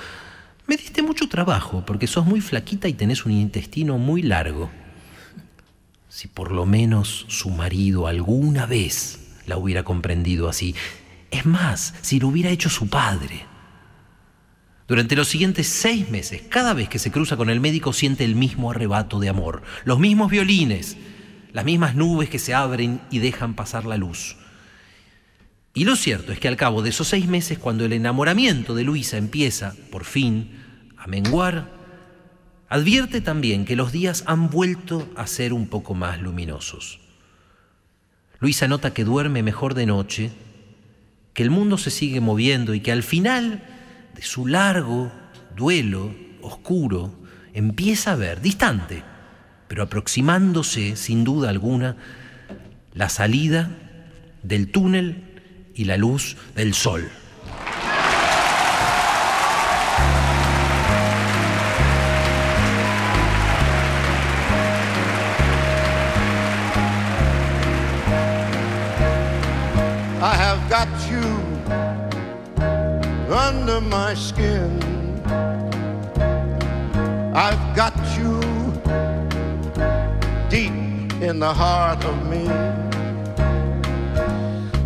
Me 0.67 0.77
diste 0.77 1.01
mucho 1.01 1.27
trabajo 1.27 1.85
porque 1.85 2.07
sos 2.07 2.25
muy 2.25 2.41
flaquita 2.41 2.87
y 2.87 2.93
tenés 2.93 3.25
un 3.25 3.33
intestino 3.33 3.97
muy 3.97 4.21
largo. 4.21 4.69
Si 6.09 6.27
por 6.27 6.51
lo 6.51 6.65
menos 6.65 7.25
su 7.27 7.49
marido 7.49 8.07
alguna 8.07 8.65
vez 8.65 9.19
la 9.47 9.57
hubiera 9.57 9.83
comprendido 9.83 10.47
así. 10.49 10.75
Es 11.31 11.45
más, 11.45 11.93
si 12.01 12.19
lo 12.19 12.27
hubiera 12.27 12.49
hecho 12.49 12.69
su 12.69 12.89
padre. 12.89 13.45
Durante 14.87 15.17
los 15.17 15.27
siguientes 15.27 15.67
seis 15.67 16.09
meses, 16.09 16.43
cada 16.47 16.73
vez 16.73 16.87
que 16.87 16.99
se 16.99 17.11
cruza 17.11 17.35
con 17.35 17.49
el 17.49 17.59
médico 17.59 17.91
siente 17.91 18.23
el 18.23 18.35
mismo 18.35 18.71
arrebato 18.71 19.19
de 19.19 19.27
amor, 19.27 19.63
los 19.83 19.99
mismos 19.99 20.31
violines, 20.31 20.95
las 21.51 21.65
mismas 21.65 21.95
nubes 21.95 22.29
que 22.29 22.39
se 22.39 22.53
abren 22.53 23.01
y 23.11 23.19
dejan 23.19 23.53
pasar 23.53 23.85
la 23.85 23.97
luz. 23.97 24.37
Y 25.73 25.83
lo 25.83 25.97
cierto 25.97 26.31
es 26.31 26.39
que 26.39 26.47
al 26.47 26.55
cabo 26.55 26.81
de 26.81 26.89
esos 26.89 27.09
seis 27.09 27.27
meses, 27.27 27.59
cuando 27.59 27.83
el 27.83 27.93
enamoramiento 27.93 28.75
de 28.75 28.85
Luisa 28.85 29.17
empieza, 29.17 29.75
por 29.91 30.05
fin, 30.05 30.51
a 30.97 31.05
menguar, 31.05 31.69
advierte 32.69 33.19
también 33.19 33.65
que 33.65 33.75
los 33.75 33.91
días 33.91 34.23
han 34.25 34.49
vuelto 34.49 35.07
a 35.17 35.27
ser 35.27 35.51
un 35.51 35.67
poco 35.67 35.95
más 35.95 36.21
luminosos. 36.21 37.01
Luisa 38.39 38.67
nota 38.67 38.93
que 38.93 39.03
duerme 39.03 39.43
mejor 39.43 39.73
de 39.73 39.85
noche, 39.85 40.31
que 41.33 41.43
el 41.43 41.49
mundo 41.49 41.77
se 41.77 41.91
sigue 41.91 42.21
moviendo 42.21 42.73
y 42.73 42.79
que 42.79 42.91
al 42.91 43.03
final 43.03 43.76
de 44.17 44.23
su 44.23 44.47
largo 44.47 45.11
duelo 45.55 46.13
oscuro 46.41 47.13
empieza 47.53 48.13
a 48.13 48.15
ver, 48.15 48.41
distante, 48.41 49.03
pero 49.67 49.83
aproximándose 49.83 50.95
sin 50.95 51.23
duda 51.23 51.49
alguna, 51.49 51.95
la 52.93 53.09
salida 53.09 53.69
del 54.41 54.71
túnel 54.71 55.23
y 55.75 55.85
la 55.85 55.97
luz 55.97 56.35
del 56.55 56.73
sol. 56.73 57.09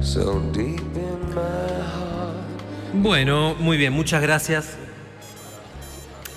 So. 0.02 0.42
Bueno, 2.94 3.56
muy 3.58 3.78
bien, 3.78 3.94
muchas 3.94 4.22
gracias 4.22 4.76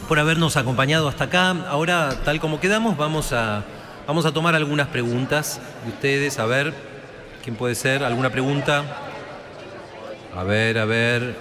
por 0.09 0.21
habernos 0.21 0.57
acompañado 0.57 1.09
hasta 1.09 1.25
acá. 1.25 1.51
Ahora, 1.69 2.21
tal 2.25 2.39
como 2.39 2.61
quedamos, 2.61 2.97
vamos 2.97 3.33
a, 3.33 3.65
vamos 4.07 4.27
a 4.27 4.33
tomar 4.33 4.55
algunas 4.55 4.87
preguntas 4.87 5.61
de 5.85 5.91
ustedes, 5.91 6.39
a 6.39 6.47
ver 6.47 6.73
quién 7.43 7.57
puede 7.57 7.75
ser, 7.75 8.05
alguna 8.05 8.31
pregunta. 8.31 8.85
A 10.37 10.45
ver, 10.45 10.79
a 10.79 10.85
ver. 10.85 11.37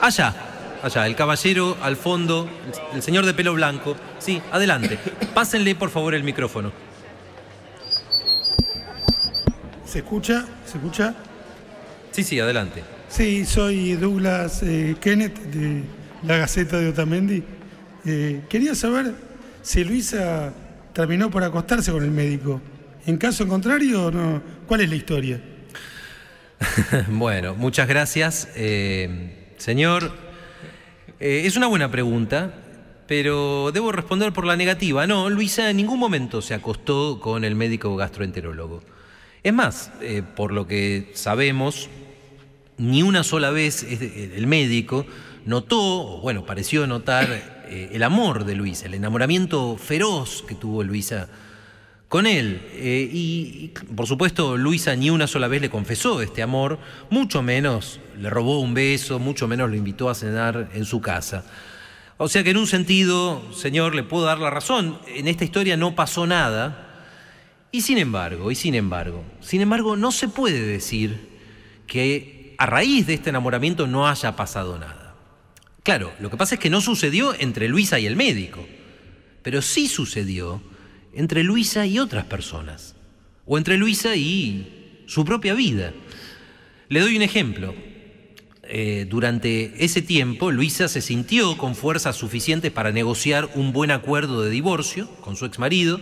Allá, 0.00 0.51
allá, 0.82 1.06
el 1.06 1.16
caballero 1.16 1.76
al 1.82 1.96
fondo, 1.96 2.48
el, 2.94 3.02
señor 3.02 3.24
de 3.24 3.34
pelo 3.34 3.54
blanco. 3.54 3.96
Sí, 4.18 4.42
adelante. 4.50 4.98
Pásenle 5.34 5.74
por 5.74 5.90
favor 5.90 6.14
el 6.14 6.24
micrófono. 6.24 6.72
¿Se 9.86 9.98
escucha? 9.98 10.44
¿Se 10.66 10.78
escucha? 10.78 11.14
Sí, 12.10 12.24
sí, 12.24 12.40
adelante. 12.40 12.82
Sí, 13.08 13.44
soy 13.44 13.94
Douglas 13.94 14.62
eh, 14.62 14.96
Kenneth 15.00 15.38
de 15.38 15.82
la 16.22 16.38
Gaceta 16.38 16.78
de 16.78 16.88
Otamendi. 16.88 17.42
Eh, 18.04 18.42
quería 18.48 18.74
saber 18.74 19.12
si 19.62 19.84
Luisa 19.84 20.52
terminó 20.92 21.30
por 21.30 21.44
acostarse 21.44 21.92
con 21.92 22.02
el 22.02 22.10
médico. 22.10 22.60
En 23.06 23.16
caso 23.18 23.46
contrario, 23.46 24.10
no. 24.10 24.42
¿cuál 24.66 24.80
es 24.80 24.88
la 24.88 24.96
historia? 24.96 25.40
bueno, 27.08 27.54
muchas 27.54 27.88
gracias, 27.88 28.48
eh, 28.54 29.54
señor. 29.58 30.31
Eh, 31.24 31.46
es 31.46 31.54
una 31.56 31.68
buena 31.68 31.88
pregunta, 31.88 32.52
pero 33.06 33.70
debo 33.72 33.92
responder 33.92 34.32
por 34.32 34.44
la 34.44 34.56
negativa. 34.56 35.06
No, 35.06 35.30
Luisa 35.30 35.70
en 35.70 35.76
ningún 35.76 36.00
momento 36.00 36.42
se 36.42 36.52
acostó 36.52 37.20
con 37.20 37.44
el 37.44 37.54
médico 37.54 37.94
gastroenterólogo. 37.94 38.82
Es 39.44 39.52
más, 39.52 39.92
eh, 40.00 40.24
por 40.34 40.50
lo 40.50 40.66
que 40.66 41.12
sabemos, 41.14 41.88
ni 42.76 43.04
una 43.04 43.22
sola 43.22 43.50
vez 43.50 43.84
eh, 43.84 44.32
el 44.34 44.48
médico 44.48 45.06
notó, 45.46 45.78
o 45.78 46.20
bueno, 46.22 46.44
pareció 46.44 46.88
notar 46.88 47.62
el 47.70 48.02
amor 48.02 48.44
de 48.44 48.56
Luisa, 48.56 48.86
el 48.86 48.94
enamoramiento 48.94 49.76
feroz 49.76 50.42
que 50.42 50.56
tuvo 50.56 50.82
Luisa 50.82 51.28
con 52.12 52.26
él. 52.26 52.60
Eh, 52.74 53.08
y, 53.10 53.64
y, 53.64 53.68
por 53.96 54.06
supuesto, 54.06 54.58
Luisa 54.58 54.94
ni 54.94 55.08
una 55.08 55.26
sola 55.26 55.48
vez 55.48 55.62
le 55.62 55.70
confesó 55.70 56.20
este 56.20 56.42
amor, 56.42 56.78
mucho 57.08 57.40
menos 57.40 58.00
le 58.20 58.28
robó 58.28 58.60
un 58.60 58.74
beso, 58.74 59.18
mucho 59.18 59.48
menos 59.48 59.70
lo 59.70 59.76
invitó 59.76 60.10
a 60.10 60.14
cenar 60.14 60.68
en 60.74 60.84
su 60.84 61.00
casa. 61.00 61.46
O 62.18 62.28
sea 62.28 62.44
que 62.44 62.50
en 62.50 62.58
un 62.58 62.66
sentido, 62.66 63.42
señor, 63.54 63.94
le 63.94 64.02
puedo 64.02 64.26
dar 64.26 64.40
la 64.40 64.50
razón, 64.50 64.98
en 65.06 65.26
esta 65.26 65.44
historia 65.44 65.78
no 65.78 65.94
pasó 65.94 66.26
nada. 66.26 67.06
Y 67.70 67.80
sin 67.80 67.96
embargo, 67.96 68.50
y 68.50 68.56
sin 68.56 68.74
embargo, 68.74 69.24
sin 69.40 69.62
embargo, 69.62 69.96
no 69.96 70.12
se 70.12 70.28
puede 70.28 70.60
decir 70.60 71.18
que 71.86 72.54
a 72.58 72.66
raíz 72.66 73.06
de 73.06 73.14
este 73.14 73.30
enamoramiento 73.30 73.86
no 73.86 74.06
haya 74.06 74.36
pasado 74.36 74.78
nada. 74.78 75.14
Claro, 75.82 76.12
lo 76.20 76.28
que 76.28 76.36
pasa 76.36 76.56
es 76.56 76.60
que 76.60 76.68
no 76.68 76.82
sucedió 76.82 77.34
entre 77.38 77.68
Luisa 77.68 77.98
y 77.98 78.04
el 78.04 78.16
médico, 78.16 78.66
pero 79.42 79.62
sí 79.62 79.88
sucedió 79.88 80.60
entre 81.14 81.42
Luisa 81.42 81.86
y 81.86 81.98
otras 81.98 82.24
personas, 82.24 82.94
o 83.46 83.58
entre 83.58 83.76
Luisa 83.76 84.16
y 84.16 85.04
su 85.06 85.24
propia 85.24 85.54
vida. 85.54 85.92
Le 86.88 87.00
doy 87.00 87.16
un 87.16 87.22
ejemplo. 87.22 87.74
Eh, 88.64 89.06
durante 89.08 89.84
ese 89.84 90.00
tiempo, 90.00 90.50
Luisa 90.50 90.88
se 90.88 91.02
sintió 91.02 91.58
con 91.58 91.74
fuerzas 91.74 92.16
suficientes 92.16 92.70
para 92.70 92.92
negociar 92.92 93.50
un 93.54 93.72
buen 93.72 93.90
acuerdo 93.90 94.42
de 94.42 94.50
divorcio 94.50 95.08
con 95.20 95.36
su 95.36 95.44
exmarido. 95.44 96.00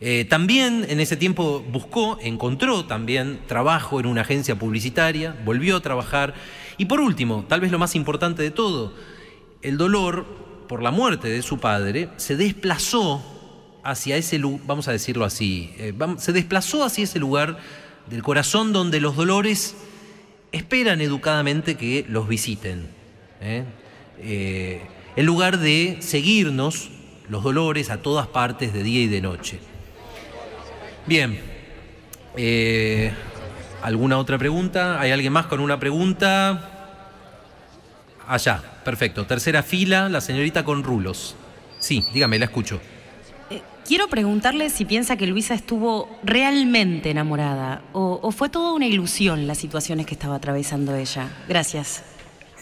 Eh, 0.00 0.24
también 0.24 0.86
en 0.88 1.00
ese 1.00 1.16
tiempo 1.16 1.64
buscó, 1.68 2.18
encontró 2.22 2.84
también 2.84 3.40
trabajo 3.48 3.98
en 3.98 4.06
una 4.06 4.20
agencia 4.20 4.56
publicitaria, 4.56 5.36
volvió 5.44 5.76
a 5.76 5.80
trabajar. 5.80 6.34
Y 6.78 6.84
por 6.84 7.00
último, 7.00 7.44
tal 7.48 7.60
vez 7.60 7.72
lo 7.72 7.78
más 7.78 7.96
importante 7.96 8.42
de 8.42 8.50
todo, 8.50 8.94
el 9.62 9.76
dolor 9.76 10.26
por 10.68 10.82
la 10.82 10.90
muerte 10.90 11.28
de 11.28 11.42
su 11.42 11.58
padre 11.58 12.08
se 12.16 12.36
desplazó 12.36 13.39
hacia 13.82 14.16
ese 14.16 14.38
lugar, 14.38 14.66
vamos 14.66 14.88
a 14.88 14.92
decirlo 14.92 15.24
así, 15.24 15.72
eh, 15.78 15.94
se 16.18 16.32
desplazó 16.32 16.84
hacia 16.84 17.04
ese 17.04 17.18
lugar 17.18 17.58
del 18.08 18.22
corazón 18.22 18.72
donde 18.72 19.00
los 19.00 19.16
dolores 19.16 19.76
esperan 20.52 21.00
educadamente 21.00 21.76
que 21.76 22.04
los 22.08 22.28
visiten. 22.28 22.88
¿eh? 23.40 23.64
Eh, 24.18 24.82
en 25.16 25.26
lugar 25.26 25.58
de 25.58 25.98
seguirnos 26.00 26.90
los 27.28 27.42
dolores 27.42 27.90
a 27.90 28.02
todas 28.02 28.26
partes 28.26 28.72
de 28.72 28.82
día 28.82 29.02
y 29.02 29.06
de 29.06 29.20
noche. 29.20 29.60
Bien, 31.06 31.40
¿alguna 33.82 34.18
otra 34.18 34.38
pregunta? 34.38 35.00
¿Hay 35.00 35.10
alguien 35.10 35.32
más 35.32 35.46
con 35.46 35.60
una 35.60 35.78
pregunta? 35.78 36.80
Allá, 38.26 38.62
perfecto. 38.84 39.26
Tercera 39.26 39.62
fila, 39.62 40.08
la 40.08 40.20
señorita 40.20 40.64
con 40.64 40.82
rulos. 40.82 41.36
Sí, 41.80 42.04
dígame, 42.12 42.38
la 42.38 42.44
escucho. 42.44 42.80
Quiero 43.90 44.06
preguntarle 44.06 44.70
si 44.70 44.84
piensa 44.84 45.16
que 45.16 45.26
Luisa 45.26 45.52
estuvo 45.52 46.08
realmente 46.22 47.10
enamorada 47.10 47.82
o, 47.92 48.30
fue 48.30 48.48
toda 48.48 48.72
una 48.72 48.86
ilusión 48.86 49.48
las 49.48 49.58
situaciones 49.58 50.06
que 50.06 50.14
estaba 50.14 50.36
atravesando 50.36 50.94
ella. 50.94 51.28
Gracias. 51.48 52.04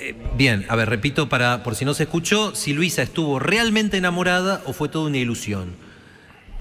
Eh, 0.01 0.17
bien, 0.39 0.65
a 0.71 0.75
ver, 0.75 0.89
repito 0.89 1.29
para 1.29 1.63
por 1.63 1.75
si 1.75 1.85
no 1.85 1.93
se 1.93 2.05
escuchó, 2.05 2.55
si 2.55 2.73
Luisa 2.73 3.03
estuvo 3.03 3.39
realmente 3.39 3.99
enamorada 3.99 4.63
o 4.65 4.73
fue 4.73 4.89
toda 4.89 5.07
una 5.07 5.19
ilusión. 5.19 5.75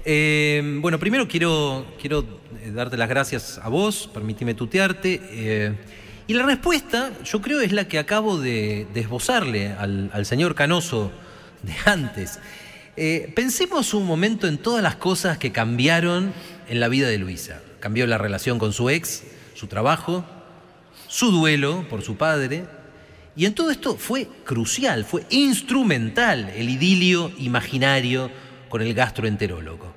Eh, 0.04 0.60
bueno, 0.82 0.98
primero 0.98 1.28
quiero, 1.28 1.86
quiero 1.98 2.26
darte 2.74 2.98
las 2.98 3.08
gracias 3.08 3.58
a 3.62 3.70
vos, 3.70 4.10
permíteme 4.12 4.52
tutearte. 4.52 5.22
Eh, 5.30 5.72
y 6.26 6.34
la 6.34 6.44
respuesta, 6.44 7.10
yo 7.24 7.40
creo, 7.40 7.62
es 7.62 7.72
la 7.72 7.88
que 7.88 7.98
acabo 7.98 8.38
de, 8.38 8.86
de 8.92 9.00
esbozarle 9.00 9.68
al, 9.68 10.10
al 10.12 10.26
señor 10.26 10.54
Canoso 10.54 11.10
de 11.62 11.72
antes. 11.86 12.38
Eh, 13.00 13.30
pensemos 13.32 13.94
un 13.94 14.04
momento 14.04 14.48
en 14.48 14.58
todas 14.58 14.82
las 14.82 14.96
cosas 14.96 15.38
que 15.38 15.52
cambiaron 15.52 16.32
en 16.68 16.80
la 16.80 16.88
vida 16.88 17.06
de 17.06 17.16
Luisa. 17.16 17.62
Cambió 17.78 18.08
la 18.08 18.18
relación 18.18 18.58
con 18.58 18.72
su 18.72 18.90
ex, 18.90 19.22
su 19.54 19.68
trabajo, 19.68 20.24
su 21.06 21.30
duelo 21.30 21.86
por 21.88 22.02
su 22.02 22.16
padre. 22.16 22.64
Y 23.36 23.46
en 23.46 23.54
todo 23.54 23.70
esto 23.70 23.96
fue 23.96 24.26
crucial, 24.44 25.04
fue 25.04 25.24
instrumental 25.30 26.48
el 26.56 26.70
idilio 26.70 27.30
imaginario 27.38 28.32
con 28.68 28.82
el 28.82 28.94
gastroenterólogo. 28.94 29.94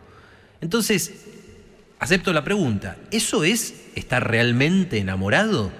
Entonces, 0.61 1.25
acepto 1.97 2.31
la 2.33 2.43
pregunta, 2.43 2.97
¿eso 3.09 3.43
es 3.43 3.73
estar 3.95 4.29
realmente 4.29 4.99
enamorado? 4.99 5.71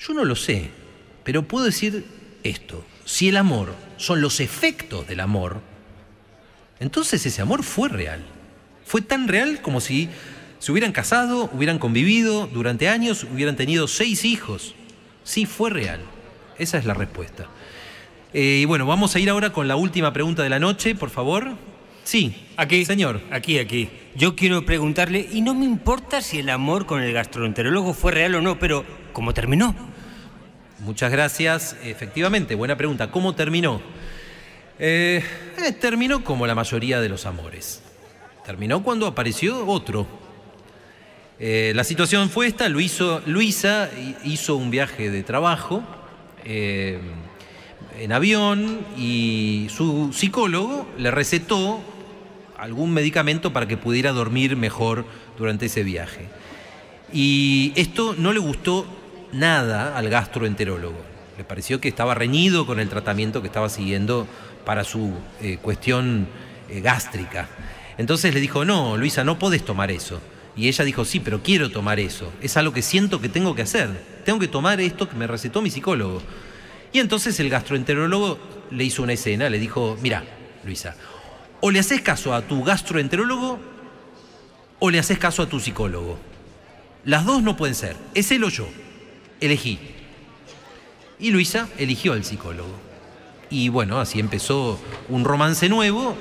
Yo 0.00 0.14
no 0.14 0.24
lo 0.24 0.34
sé, 0.34 0.70
pero 1.22 1.46
puedo 1.46 1.66
decir 1.66 2.04
esto, 2.42 2.84
si 3.04 3.28
el 3.28 3.36
amor 3.36 3.72
son 3.98 4.20
los 4.20 4.40
efectos 4.40 5.06
del 5.06 5.20
amor, 5.20 5.67
entonces 6.80 7.24
ese 7.24 7.42
amor 7.42 7.62
fue 7.62 7.88
real. 7.88 8.24
Fue 8.84 9.02
tan 9.02 9.28
real 9.28 9.60
como 9.60 9.80
si 9.80 10.08
se 10.58 10.72
hubieran 10.72 10.92
casado, 10.92 11.50
hubieran 11.52 11.78
convivido 11.78 12.46
durante 12.46 12.88
años, 12.88 13.24
hubieran 13.24 13.56
tenido 13.56 13.86
seis 13.86 14.24
hijos. 14.24 14.74
Sí, 15.24 15.46
fue 15.46 15.70
real. 15.70 16.00
Esa 16.58 16.78
es 16.78 16.84
la 16.84 16.94
respuesta. 16.94 17.46
Eh, 18.32 18.60
y 18.62 18.64
bueno, 18.64 18.86
vamos 18.86 19.14
a 19.14 19.20
ir 19.20 19.30
ahora 19.30 19.52
con 19.52 19.68
la 19.68 19.76
última 19.76 20.12
pregunta 20.12 20.42
de 20.42 20.50
la 20.50 20.58
noche, 20.58 20.94
por 20.94 21.10
favor. 21.10 21.52
Sí, 22.04 22.34
aquí. 22.56 22.84
Señor. 22.84 23.20
Aquí, 23.30 23.58
aquí. 23.58 23.90
Yo 24.16 24.34
quiero 24.34 24.64
preguntarle, 24.64 25.28
y 25.30 25.42
no 25.42 25.54
me 25.54 25.64
importa 25.64 26.22
si 26.22 26.38
el 26.38 26.48
amor 26.48 26.86
con 26.86 27.02
el 27.02 27.12
gastroenterólogo 27.12 27.94
fue 27.94 28.12
real 28.12 28.34
o 28.34 28.40
no, 28.40 28.58
pero 28.58 28.84
¿cómo 29.12 29.34
terminó? 29.34 29.74
Muchas 30.80 31.12
gracias. 31.12 31.76
Efectivamente, 31.84 32.54
buena 32.54 32.76
pregunta. 32.76 33.10
¿Cómo 33.10 33.34
terminó? 33.34 33.80
Eh, 34.78 35.24
eh, 35.56 35.72
terminó 35.72 36.22
como 36.22 36.46
la 36.46 36.54
mayoría 36.54 37.00
de 37.00 37.08
los 37.08 37.26
amores. 37.26 37.82
Terminó 38.44 38.82
cuando 38.82 39.06
apareció 39.06 39.66
otro. 39.66 40.06
Eh, 41.40 41.72
la 41.74 41.84
situación 41.84 42.30
fue 42.30 42.46
esta, 42.46 42.68
Luisa 42.68 43.90
hizo 44.24 44.56
un 44.56 44.70
viaje 44.70 45.10
de 45.10 45.22
trabajo 45.22 45.82
en 46.44 48.12
avión 48.12 48.80
y 48.96 49.66
su 49.70 50.12
psicólogo 50.14 50.88
le 50.96 51.10
recetó 51.10 51.80
algún 52.56 52.94
medicamento 52.94 53.52
para 53.52 53.68
que 53.68 53.76
pudiera 53.76 54.12
dormir 54.12 54.56
mejor 54.56 55.04
durante 55.36 55.66
ese 55.66 55.82
viaje. 55.82 56.28
Y 57.12 57.72
esto 57.76 58.14
no 58.16 58.32
le 58.32 58.38
gustó 58.38 58.86
nada 59.32 59.96
al 59.96 60.08
gastroenterólogo. 60.08 61.07
Le 61.38 61.44
pareció 61.44 61.80
que 61.80 61.88
estaba 61.88 62.16
reñido 62.16 62.66
con 62.66 62.80
el 62.80 62.88
tratamiento 62.88 63.42
que 63.42 63.46
estaba 63.46 63.68
siguiendo 63.68 64.26
para 64.64 64.82
su 64.82 65.12
eh, 65.40 65.58
cuestión 65.62 66.26
eh, 66.68 66.80
gástrica. 66.80 67.48
Entonces 67.96 68.34
le 68.34 68.40
dijo, 68.40 68.64
no, 68.64 68.96
Luisa, 68.96 69.22
no 69.22 69.38
podés 69.38 69.64
tomar 69.64 69.92
eso. 69.92 70.20
Y 70.56 70.66
ella 70.66 70.84
dijo, 70.84 71.04
sí, 71.04 71.20
pero 71.20 71.40
quiero 71.40 71.70
tomar 71.70 72.00
eso. 72.00 72.32
Es 72.42 72.56
algo 72.56 72.72
que 72.72 72.82
siento 72.82 73.20
que 73.20 73.28
tengo 73.28 73.54
que 73.54 73.62
hacer. 73.62 73.88
Tengo 74.24 74.40
que 74.40 74.48
tomar 74.48 74.80
esto 74.80 75.08
que 75.08 75.14
me 75.14 75.28
recetó 75.28 75.62
mi 75.62 75.70
psicólogo. 75.70 76.20
Y 76.92 76.98
entonces 76.98 77.38
el 77.38 77.50
gastroenterólogo 77.50 78.40
le 78.72 78.82
hizo 78.82 79.04
una 79.04 79.12
escena, 79.12 79.48
le 79.48 79.60
dijo, 79.60 79.96
mira, 80.02 80.24
Luisa, 80.64 80.96
o 81.60 81.70
le 81.70 81.78
haces 81.78 82.00
caso 82.00 82.34
a 82.34 82.42
tu 82.42 82.64
gastroenterólogo 82.64 83.60
o 84.80 84.90
le 84.90 84.98
haces 84.98 85.20
caso 85.20 85.42
a 85.42 85.48
tu 85.48 85.60
psicólogo. 85.60 86.18
Las 87.04 87.24
dos 87.24 87.44
no 87.44 87.56
pueden 87.56 87.76
ser, 87.76 87.96
es 88.14 88.32
él 88.32 88.42
o 88.42 88.48
yo. 88.48 88.66
Elegí. 89.40 89.78
Y 91.20 91.30
Luisa 91.30 91.68
eligió 91.78 92.12
al 92.12 92.24
psicólogo. 92.24 92.72
Y 93.50 93.70
bueno, 93.70 93.98
así 93.98 94.20
empezó 94.20 94.78
un 95.08 95.24
romance 95.24 95.68
nuevo, 95.68 96.16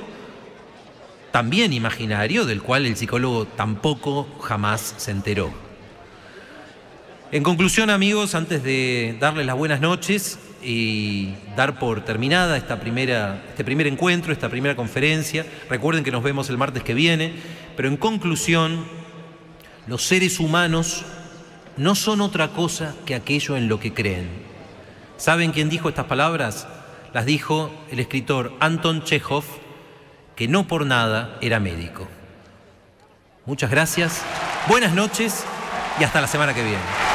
también 1.31 1.73
imaginario, 1.73 2.45
del 2.45 2.61
cual 2.61 2.85
el 2.85 2.95
psicólogo 2.95 3.45
tampoco 3.45 4.27
jamás 4.41 4.95
se 4.97 5.11
enteró. 5.11 5.51
En 7.31 7.43
conclusión, 7.43 7.89
amigos, 7.89 8.35
antes 8.35 8.63
de 8.63 9.17
darles 9.19 9.45
las 9.45 9.57
buenas 9.57 9.81
noches 9.81 10.39
y 10.63 11.33
dar 11.57 11.77
por 11.77 12.03
terminada 12.05 12.55
esta 12.55 12.79
primera, 12.79 13.43
este 13.49 13.65
primer 13.65 13.85
encuentro, 13.85 14.31
esta 14.31 14.49
primera 14.49 14.77
conferencia, 14.77 15.45
recuerden 15.69 16.05
que 16.05 16.11
nos 16.11 16.23
vemos 16.23 16.49
el 16.49 16.57
martes 16.57 16.83
que 16.83 16.93
viene, 16.93 17.33
pero 17.75 17.89
en 17.89 17.97
conclusión, 17.97 18.85
los 19.87 20.03
seres 20.03 20.39
humanos 20.39 21.03
no 21.75 21.95
son 21.95 22.21
otra 22.21 22.47
cosa 22.49 22.95
que 23.05 23.13
aquello 23.13 23.57
en 23.57 23.67
lo 23.67 23.79
que 23.79 23.93
creen. 23.93 24.56
¿Saben 25.17 25.51
quién 25.51 25.69
dijo 25.69 25.89
estas 25.89 26.05
palabras? 26.05 26.67
Las 27.13 27.25
dijo 27.25 27.71
el 27.89 27.99
escritor 27.99 28.53
Anton 28.59 29.03
Chekhov, 29.03 29.43
que 30.35 30.47
no 30.47 30.67
por 30.67 30.85
nada 30.85 31.37
era 31.41 31.59
médico. 31.59 32.07
Muchas 33.45 33.71
gracias, 33.71 34.21
buenas 34.67 34.93
noches 34.93 35.43
y 35.99 36.03
hasta 36.03 36.21
la 36.21 36.27
semana 36.27 36.53
que 36.53 36.63
viene. 36.63 37.06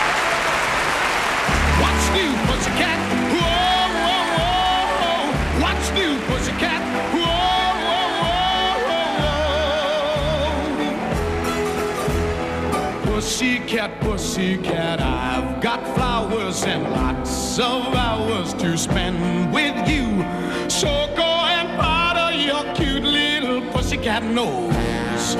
Whoa. 13.72 13.88
Pussycat, 13.88 14.00
pussycat, 14.00 15.00
I've 15.00 15.60
got 15.62 15.94
flowers 15.94 16.64
and 16.64 16.82
lots 16.90 17.58
of 17.58 17.94
hours 17.94 18.52
to 18.54 18.76
spend 18.76 19.52
with 19.52 19.88
you. 19.88 20.22
So 20.68 20.88
go 21.16 21.22
and 21.22 21.80
powder 21.80 22.36
your 22.36 22.74
cute 22.74 23.02
little 23.02 23.62
pussycat 23.72 24.24
nose. 24.24 25.36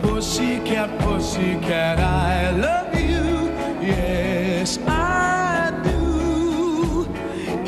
Pussycat, 0.00 0.98
pussycat, 1.00 1.98
I 1.98 2.50
love 2.52 2.94
you. 2.94 3.50
Yes, 3.86 4.78
I 4.86 5.70
do. 5.84 7.06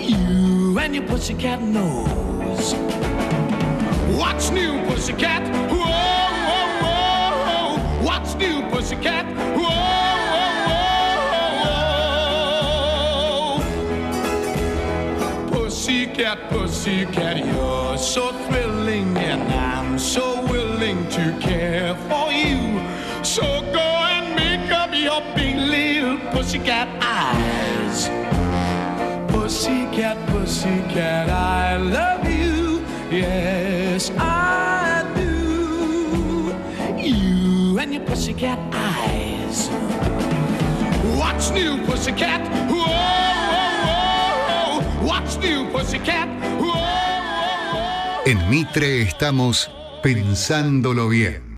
You 0.03 0.79
and 0.79 0.95
your 0.95 1.07
pussycat 1.07 1.61
nose. 1.61 2.75
What's 4.17 4.51
new, 4.51 4.81
pussycat? 4.87 5.43
Whoa, 5.53 5.64
new, 9.05 9.13
pussycat? 9.13 9.27
Whoa, 9.57 9.69
whoa, 10.69 10.85
whoa. 15.49 15.51
Pussycat, 15.51 16.39
pussycat, 16.51 17.37
you're 17.47 17.99
so 17.99 18.33
thrilling, 18.47 19.17
and 19.17 19.53
I'm 19.53 19.99
so 19.99 20.43
willing 20.47 21.09
to 21.11 21.37
care 21.41 21.95
for 22.09 22.33
you. 22.33 22.81
So 23.25 23.43
go 23.73 23.81
and 23.81 24.35
make 24.37 24.71
up 24.71 24.91
your 24.95 25.23
big 25.35 25.57
little 25.57 26.19
pussycat 26.31 26.89
eyes. 27.03 28.09
Pussycat, 29.31 30.17
pussycat, 30.29 31.29
I 31.31 31.77
love 31.77 32.14
You 37.95 38.01
pussycat 38.01 38.59
eyes. 38.73 39.69
What's 41.17 41.53
new, 41.53 41.79
pussycat? 41.87 42.41
Whoa, 42.69 42.91
whoa, 43.55 44.81
whoa. 44.81 45.07
What's 45.07 45.37
new, 45.37 45.71
pussycat? 45.71 46.27
Whoa, 46.59 46.75
whoa, 46.75 47.73
whoa. 47.73 48.23
En 48.27 48.51
Mitre 48.51 49.03
estamos 49.03 49.71
pensándolo 50.03 51.09
bien. 51.09 51.45